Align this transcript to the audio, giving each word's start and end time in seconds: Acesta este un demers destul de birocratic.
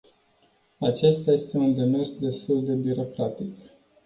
Acesta 0.79 1.31
este 1.31 1.57
un 1.57 1.75
demers 1.75 2.17
destul 2.19 2.65
de 2.65 2.73
birocratic. 2.73 3.53